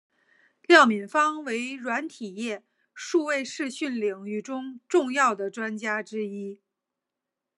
[0.63, 6.59] 廖敏芳为软体业数位视讯领域中重要的专家之一。